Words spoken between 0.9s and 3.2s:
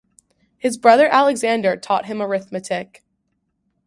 Alexander taught him arithmetic.